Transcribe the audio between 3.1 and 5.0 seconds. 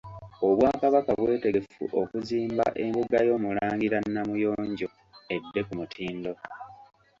y'Omulangira Namuyonjo